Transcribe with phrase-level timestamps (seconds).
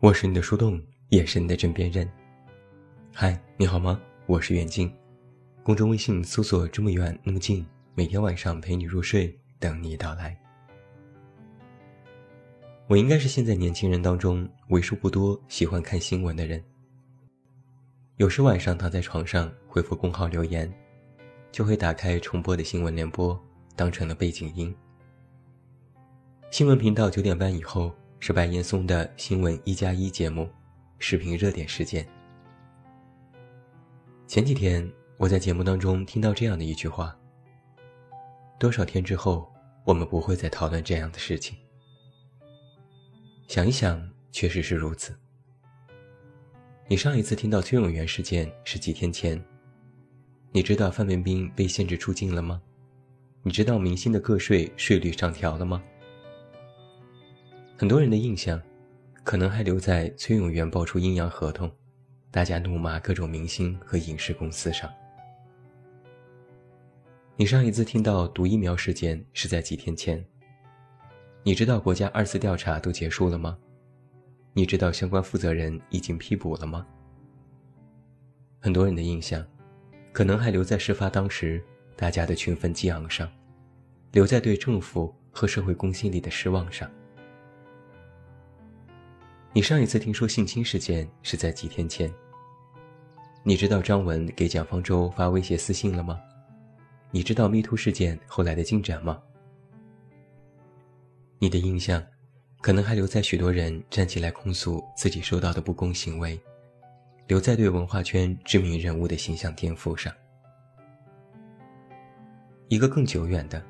[0.00, 2.10] 我是你的树洞，也是你的枕边人。
[3.12, 4.00] 嗨，你好吗？
[4.24, 4.90] 我是远近，
[5.62, 10.34] 公众微信搜索“这么远那么近”，每天晚上陪你入睡，等你到来。
[12.86, 16.64] 我应该是现在年轻人当中为数不多喜欢看新闻的人。
[18.16, 20.72] 有时晚上躺在床上回复公号留言，
[21.52, 23.38] 就会打开重播的新闻联播，
[23.76, 24.74] 当成了背景音。
[26.50, 27.94] 新闻频道九点半以后。
[28.22, 30.46] 是白岩松的新闻一加一节目，
[30.98, 32.06] 视频热点事件。
[34.26, 37.18] 前几天我在节目当中听到这样的一句话：
[38.58, 39.50] 多少天之后，
[39.84, 41.56] 我们不会再讨论这样的事情。
[43.48, 45.18] 想一想，确实是如此。
[46.88, 49.42] 你上一次听到崔永元事件是几天前？
[50.52, 52.60] 你知道范冰冰被限制出境了吗？
[53.42, 55.82] 你知道明星的个税税率上调了吗？
[57.80, 58.60] 很多人的印象，
[59.24, 61.72] 可能还留在崔永元爆出阴阳合同，
[62.30, 64.92] 大家怒骂各种明星和影视公司上。
[67.36, 70.22] 你上一次听到毒疫苗事件是在几天前？
[71.42, 73.56] 你知道国家二次调查都结束了吗？
[74.52, 76.86] 你知道相关负责人已经批捕了吗？
[78.58, 79.42] 很多人的印象，
[80.12, 81.64] 可能还留在事发当时
[81.96, 83.26] 大家的群愤激昂上，
[84.12, 86.86] 留在对政府和社会公信力的失望上。
[89.52, 92.12] 你上一次听说性侵事件是在几天前？
[93.42, 96.20] 你知道张文给蒋方舟发威胁私信了吗？
[97.10, 99.20] 你知道密突事件后来的进展吗？
[101.40, 102.00] 你的印象，
[102.60, 106.40] 可能还留在许多人站起来控诉自己受到的不公行为，
[107.26, 110.14] 留在对文化圈知名人物的形象颠覆上。
[112.68, 113.60] 一个更久远的，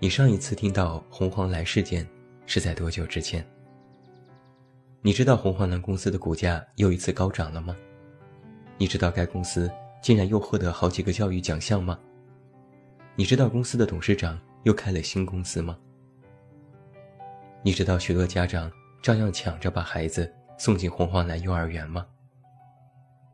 [0.00, 2.04] 你上一次听到红黄蓝事件
[2.44, 3.46] 是在多久之前？
[5.02, 7.74] 你知道红黄蓝公司的股价又一次高涨了吗？
[8.76, 9.70] 你知道该公司
[10.02, 11.98] 竟然又获得好几个教育奖项吗？
[13.14, 15.78] 你知道公司的董事长又开了新公司吗？
[17.62, 18.70] 你知道许多家长
[19.02, 22.06] 照样抢着把孩子送进红黄蓝幼儿园吗？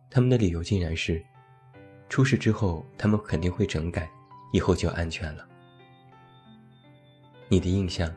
[0.09, 1.21] 他们的理由竟然是，
[2.09, 4.09] 出事之后他们肯定会整改，
[4.53, 5.45] 以后就安全了。
[7.49, 8.09] 你的印象？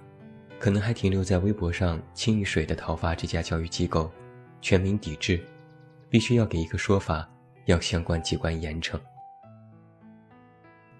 [0.59, 4.11] 可能还停留在微博上清一水的讨伐这家教育机构，
[4.59, 5.41] 全民抵制，
[6.09, 7.27] 必须要给一个说法，
[7.65, 8.99] 要相关机关严惩。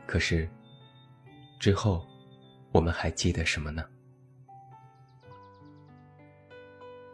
[0.07, 0.49] 可是，
[1.59, 2.07] 之后，
[2.71, 3.83] 我们还记得什么呢？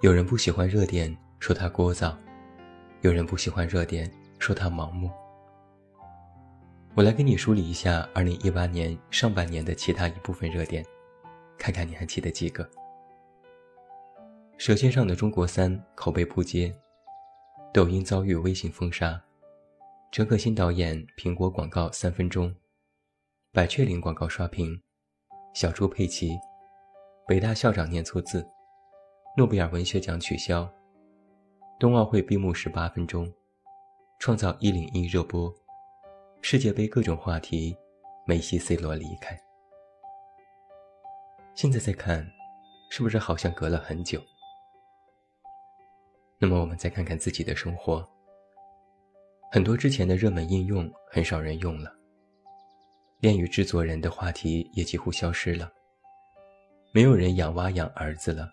[0.02, 2.16] 有人不喜欢热点，说它聒噪；
[3.02, 5.10] 有人不喜欢热点，说它盲目。
[6.94, 10.86] 我来给你梳理一下2018年上半年的其他一部分热点。
[11.58, 12.70] 看看你还记得几个？
[14.58, 16.74] 舌尖上的中国三口碑扑街，
[17.74, 19.22] 抖音遭遇微信封杀，
[20.12, 22.56] 陈可辛导演苹果广告三分钟，
[23.52, 24.82] 百雀羚广告刷屏，
[25.54, 26.38] 小猪佩奇，
[27.28, 28.48] 北大校长念错字，
[29.36, 30.72] 诺贝尔文学奖取消，
[31.78, 33.30] 冬奥会闭幕式八分钟，
[34.20, 35.54] 创造一零一热播，
[36.42, 37.76] 世界杯各种话题，
[38.26, 39.45] 梅西 C 罗离开。
[41.56, 42.30] 现在再看，
[42.90, 44.22] 是不是好像隔了很久？
[46.38, 48.06] 那么我们再看看自己的生活，
[49.54, 51.90] 很多之前的热门应用很少人用了，
[53.22, 55.72] 恋与制作人的话题也几乎消失了，
[56.92, 58.52] 没有人养娃养儿子了，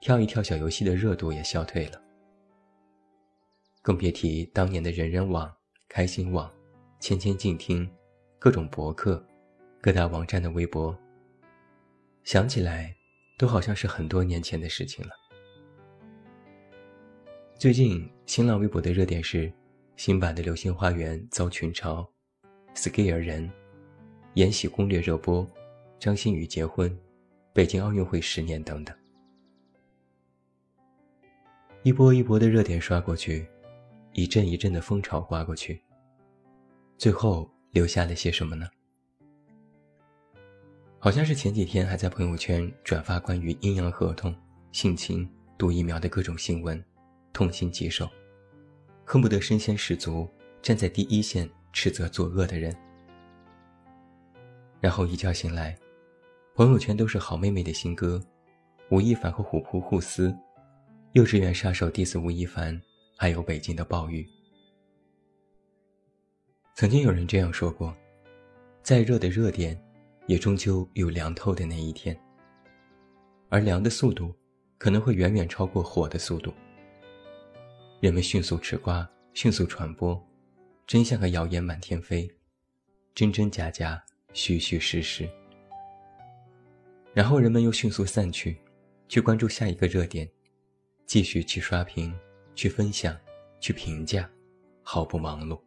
[0.00, 2.02] 跳一跳小游戏的热度也消退了，
[3.82, 5.48] 更别提当年的人人网、
[5.88, 6.52] 开心网、
[6.98, 7.88] 千千静听、
[8.36, 9.24] 各种博客、
[9.80, 10.92] 各大网站的微博。
[12.24, 12.94] 想起来，
[13.38, 15.12] 都好像是很多年前的事情了。
[17.58, 19.52] 最近新浪微博的热点是
[19.96, 22.06] 新版的《流星花园》遭群嘲
[22.74, 23.48] ，Scare 人，
[24.34, 25.46] 《延禧攻略》热播，
[25.98, 26.96] 张馨予结婚，
[27.52, 28.96] 北京奥运会十年等等，
[31.82, 33.46] 一波一波的热点刷过去，
[34.12, 35.82] 一阵一阵的风潮刮过去，
[36.96, 38.68] 最后留下了些什么呢？
[41.02, 44.36] 好像是前几天还在朋友圈转发关于阴阳合同、
[44.70, 45.26] 性侵、
[45.56, 46.84] 毒疫苗的各种新闻，
[47.32, 48.06] 痛心疾首，
[49.06, 50.28] 恨不得身先士卒，
[50.60, 52.76] 站在第一线斥责作恶的人。
[54.78, 55.74] 然后一觉醒来，
[56.54, 58.22] 朋友圈都是好妹妹的新歌，
[58.90, 60.36] 吴亦凡和虎扑互撕，
[61.12, 62.78] 幼稚园杀手 diss 吴亦凡，
[63.16, 64.28] 还有北京的暴雨。
[66.74, 67.96] 曾经有人这样说过，
[68.82, 69.82] 再热的热点。
[70.30, 72.16] 也终究有凉透的那一天，
[73.48, 74.32] 而凉的速度，
[74.78, 76.54] 可能会远远超过火的速度。
[77.98, 80.24] 人们迅速吃瓜，迅速传播，
[80.86, 82.30] 真相和谣言满天飞，
[83.12, 84.00] 真真假假，
[84.32, 85.28] 虚虚实实。
[87.12, 88.56] 然后人们又迅速散去，
[89.08, 90.30] 去关注下一个热点，
[91.06, 92.16] 继续去刷屏、
[92.54, 93.18] 去分享、
[93.58, 94.30] 去评价，
[94.84, 95.60] 毫不忙碌。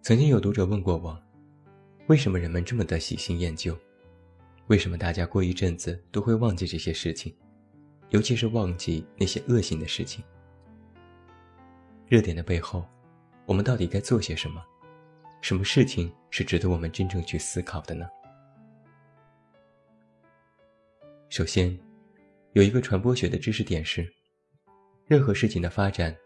[0.00, 1.22] 曾经有读者问过我，
[2.08, 3.76] 为什么人们这么的喜新厌旧？
[4.68, 7.34] 为什么大家过一阵子都会忘记这些事情，
[8.10, 10.24] 尤其是忘记那些恶性的事情？
[12.06, 12.86] 热点的背后，
[13.44, 14.64] 我们到底该做些什么？
[15.40, 18.06] 什么事情是值得我们真正去思考的呢？
[21.28, 21.76] 首先，
[22.52, 24.08] 有一个传播学的知识点是：
[25.08, 26.16] 任何事情的发展，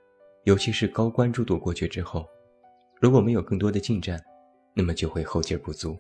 [0.45, 2.29] 尤其是高关注度过去之后，
[3.01, 4.23] 如果没有更多的进展，
[4.75, 5.99] 那么就会后劲不足。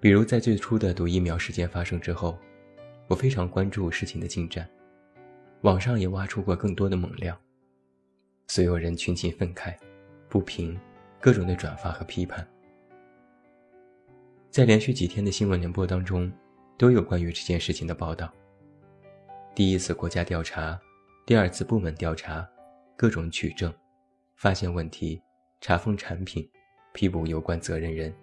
[0.00, 2.38] 比如在最初的毒疫苗事件发生之后，
[3.08, 4.68] 我非常关注事情的进展，
[5.62, 7.38] 网上也挖出过更多的猛料，
[8.46, 9.74] 所有人群情愤慨。
[10.30, 10.78] 不平，
[11.18, 12.46] 各种的转发和批判，
[14.50, 16.30] 在连续几天的新闻联播当中，
[16.76, 18.30] 都有关于这件事情的报道。
[19.54, 20.78] 第一次国家调查，
[21.24, 22.46] 第二次部门调查，
[22.94, 23.72] 各种取证，
[24.36, 25.18] 发现问题，
[25.60, 26.48] 查封产品，
[26.92, 28.14] 批捕有关责任人。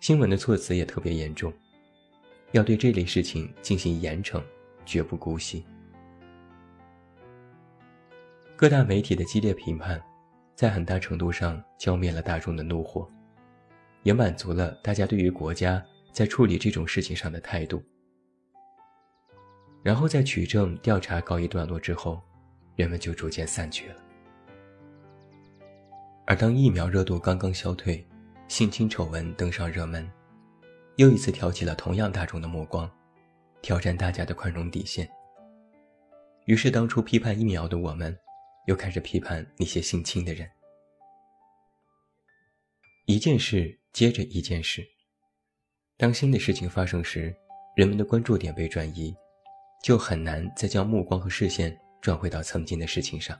[0.00, 1.52] 新闻的措辞也特别严重，
[2.52, 4.42] 要对这类事情进行严惩，
[4.84, 5.64] 绝不姑息。
[8.56, 10.02] 各大媒体的激烈评判，
[10.54, 13.10] 在很大程度上浇灭了大众的怒火，
[14.02, 17.82] 也满足了大家对于国家在处理这种事情上的态度。
[19.82, 22.22] 然后在取证调查告一段落之后，
[22.76, 23.96] 人们就逐渐散去了。
[26.26, 28.06] 而当疫苗热度刚刚消退，
[28.48, 30.10] 性侵丑闻登上热门，
[30.96, 32.90] 又一次挑起了同样大众的目光，
[33.62, 35.08] 挑战大家的宽容底线。
[36.46, 38.16] 于是，当初批判疫苗的我们。
[38.66, 40.50] 又开始批判那些性侵的人，
[43.04, 44.82] 一件事接着一件事。
[45.98, 47.36] 当新的事情发生时，
[47.76, 49.14] 人们的关注点被转移，
[49.82, 53.38] 就很难再将目光和视线转回到曾经的事情上。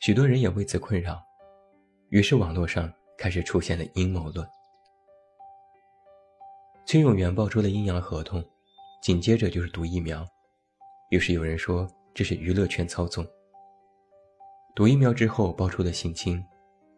[0.00, 1.22] 许多人也为此困扰，
[2.08, 4.46] 于是网络上开始出现了阴谋论。
[6.86, 8.42] 崔永元爆出了阴阳合同，
[9.02, 10.26] 紧接着就是毒疫苗，
[11.10, 11.88] 于是有人说。
[12.12, 13.24] 这是娱乐圈操纵。
[14.74, 16.44] 毒疫苗之后爆出的性侵，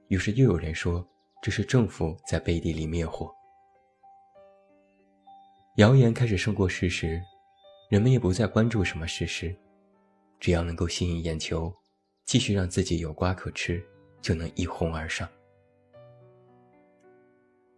[0.08, 1.06] 于是又有人说
[1.42, 3.30] 这是政府在背地里灭火。
[5.76, 7.22] 谣言开始胜过事实，
[7.90, 9.54] 人们也不再关注什么事实，
[10.40, 11.70] 只要能够吸引眼球，
[12.32, 13.84] 继续让自己有瓜可吃，
[14.22, 15.28] 就能一哄而上。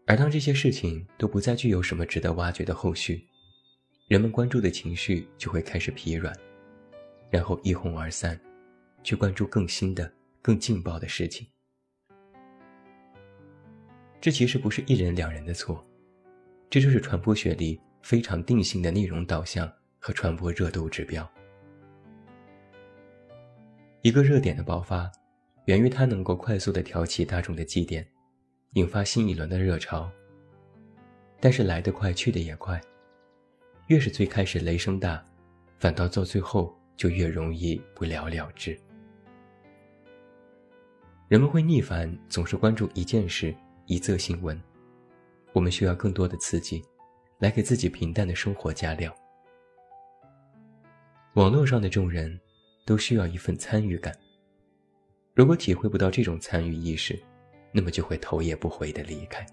[0.06, 3.26] 而当这些事情都不再具有什么值得挖掘的后续，
[4.06, 6.32] 人们关注的情绪就会开始疲软。
[7.32, 8.40] 然后一哄而散，
[9.02, 10.08] 去关注更新的、
[10.40, 11.44] 更劲爆的事情。
[14.20, 15.84] 这其实不是一人两人的错，
[16.70, 19.68] 这就是传播学里非常定性的内容导向
[19.98, 21.28] 和传播热度指标。
[24.04, 25.10] 一个热点的爆发，
[25.64, 28.06] 源于它能够快速的挑起大众的祭点，
[28.74, 30.12] 引发新一轮的热潮。
[31.40, 32.78] 但是来得快，去得也快，
[33.86, 35.24] 越是最开始雷声大，
[35.78, 36.72] 反倒到最后。
[36.96, 38.78] 就越容易不了了之。
[41.26, 43.52] 人们会逆反，总是关注一件事、
[43.86, 44.56] 一则新闻。
[45.52, 46.80] 我们需要更多的刺激，
[47.40, 49.12] 来给自己平淡的生活加料。
[51.32, 52.40] 网络上的众人，
[52.84, 54.16] 都需要一份参与感。
[55.34, 57.18] 如果体会不到这种参与意识，
[57.72, 59.44] 那么就会头也不回的离开。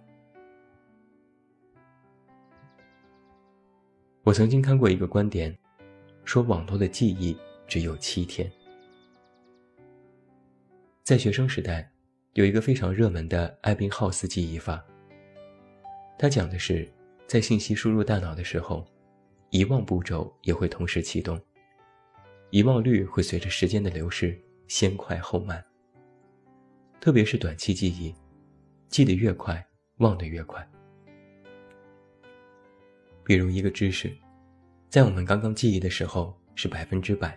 [4.24, 5.58] 我曾经看过一个观点。
[6.24, 7.36] 说网络的记忆
[7.68, 8.50] 只有七天。
[11.04, 11.92] 在学生时代，
[12.34, 14.86] 有一个非常热门的艾宾浩斯记忆法。
[16.18, 16.88] 它讲的是，
[17.28, 18.86] 在信息输入大脑的时候，
[19.50, 21.42] 遗忘步骤也会同时启动，
[22.52, 25.64] 遗忘率会随着时间的流逝先快后慢。
[27.00, 28.14] 特别是短期记忆，
[28.90, 29.66] 记得越快，
[29.98, 30.66] 忘得越快。
[33.24, 34.16] 比如一个知识。
[34.90, 37.34] 在我们刚刚记忆的时候是百分之百，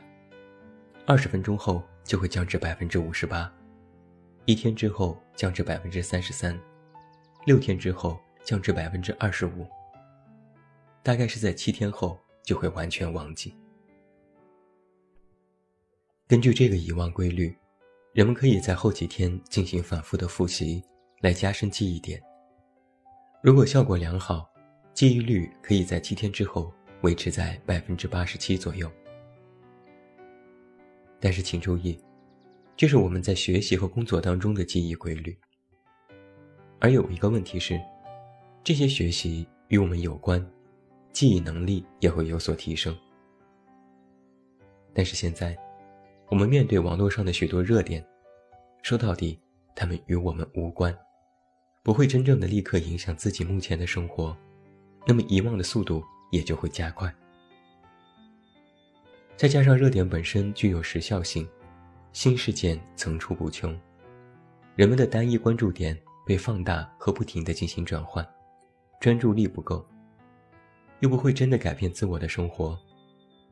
[1.07, 3.49] 二十分钟后就会降至百分之五十八，
[4.47, 6.59] 一天之后降至百分之三十三，
[7.47, 9.65] 六天之后降至百分之二十五，
[11.01, 13.55] 大概是在七天后就会完全忘记。
[16.27, 17.55] 根据这个遗忘规律，
[18.15, 20.83] 人们可以在后几天进行反复的复习，
[21.21, 22.19] 来加深记忆点。
[23.43, 24.51] 如果效果良好，
[24.95, 28.91] 记忆率可以在七天之后维持在百分之八十七左右。
[31.21, 32.03] 但是请注意，
[32.75, 35.37] 这是我们在学习和工作当中的记忆规律。
[36.81, 37.79] 而有一个问题是，
[38.63, 40.43] 这些学习与我们有关，
[41.13, 42.97] 记忆能力也会有所提升。
[44.95, 45.55] 但是现在，
[46.35, 48.05] 我们面对网络上的许多热点，
[48.83, 49.39] 说到底，
[49.73, 50.93] 他们与我们无关。
[51.85, 54.37] 不会真正的立刻影响自己目前的生活，
[55.07, 57.15] 那么遗忘的速度也就会加快。
[59.37, 61.49] 再加上热点本身具有时效性，
[62.13, 63.73] 新事件层出不穷，
[64.75, 68.29] 人们的单一关注点被放大和不停的进行转换，
[68.99, 69.87] 专注力不够，
[70.99, 72.77] 又不会真的改变自我的生活，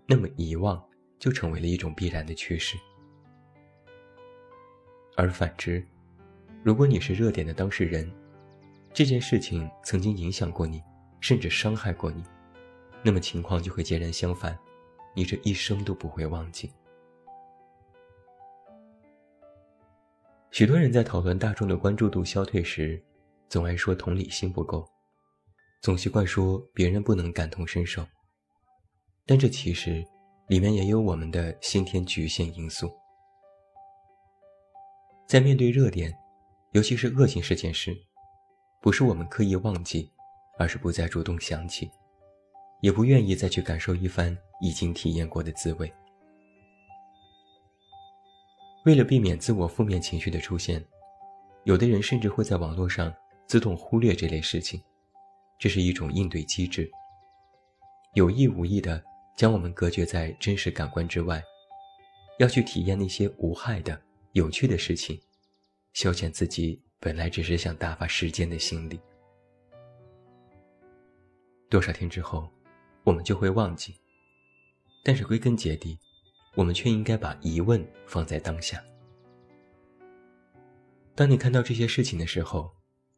[0.05, 0.85] 那么遗忘
[1.23, 2.77] 就成为了一种必然的趋势。
[5.17, 5.87] 而反之，
[6.65, 8.11] 如果你是热点的当事人，
[8.93, 10.83] 这件事情曾经影响过你，
[11.21, 12.25] 甚至伤害过你，
[13.05, 14.59] 那么情况就会截然相反，
[15.15, 16.73] 你这一生都不会忘记。
[20.51, 23.01] 许多人在讨论大众的关注度消退时，
[23.49, 24.85] 总爱说同理心不够，
[25.83, 28.05] 总习惯说别人不能感同身受，
[29.25, 30.05] 但这其实
[30.53, 32.93] 里面也有我们的先天局限因素。
[35.27, 36.15] 在面对热点，
[36.73, 37.97] 尤其是恶性事件时。
[38.79, 40.11] 不是我们刻意忘记，
[40.59, 41.91] 而是不再主动想起，
[42.83, 45.91] 也不愿意再去感受一番已经体验过的滋味。
[48.85, 50.85] 为了避免自我负面情绪的出现，
[51.65, 53.11] 有的人甚至会在网络上
[53.47, 54.79] 自动忽略这类事情，
[55.59, 56.91] 这是一种应对机制，
[58.13, 59.03] 有意无意的
[59.37, 61.43] 将我们隔绝在真实感官之外，
[62.39, 64.01] 要去体验那些无害的、
[64.33, 65.21] 有趣的事情，
[65.93, 66.81] 消遣自己。
[67.05, 69.01] 本来只是想打发时间的心理，
[71.69, 72.49] 多少天之后，
[73.03, 73.93] 我们就会忘记。
[75.03, 75.99] 但是归根结底，
[76.55, 78.81] 我们却应该把疑问放在当下。
[81.17, 82.73] 当你看到这些事情的时候，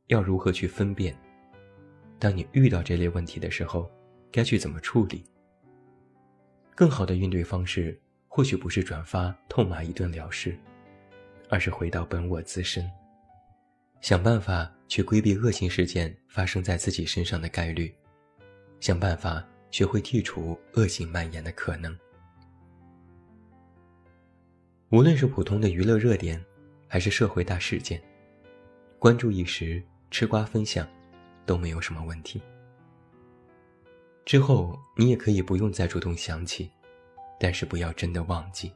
[0.07, 1.15] 要如何去分辨？
[2.19, 3.91] 当你遇到这类问题的时候，
[4.33, 5.23] 该去怎么处理？
[6.75, 10.59] 更好的应对方式，或许不是转发痛骂一顿了事，
[11.49, 12.91] 而是回到本我自身。
[14.01, 17.95] 想办法去规避恶性事件发生在自己身上的概率，
[18.81, 21.97] 想办法学会剔除恶性蔓延的可能。
[24.91, 26.45] 无论是普通的娱乐热点，
[26.87, 28.03] 还是社会大事件，
[28.99, 30.87] 关注一时，吃瓜分享，
[31.47, 32.43] 都没有什么问题。
[34.25, 36.71] 之后你也可以不用再主动想起，
[37.39, 38.73] 但是不要真的忘记。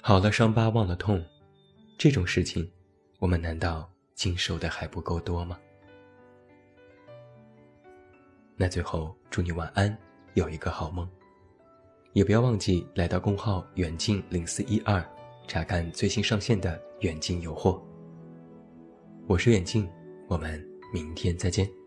[0.00, 1.24] 好了，伤疤忘了痛，
[1.98, 2.70] 这种事情。
[3.18, 5.58] 我们难道经受的还不够多吗？
[8.56, 9.96] 那最后祝你晚安，
[10.34, 11.08] 有一个好梦。
[12.12, 15.04] 也不要忘记来到公号远近零四一二，
[15.46, 17.82] 查看最新上线的远近有货。
[19.26, 19.88] 我是远近，
[20.28, 21.81] 我们明天再见。